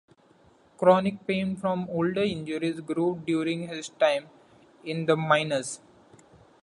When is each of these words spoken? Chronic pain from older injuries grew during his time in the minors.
Chronic 0.79 1.27
pain 1.27 1.55
from 1.55 1.87
older 1.91 2.23
injuries 2.23 2.79
grew 2.79 3.21
during 3.27 3.67
his 3.67 3.89
time 3.89 4.29
in 4.83 5.05
the 5.05 5.15
minors. 5.15 5.79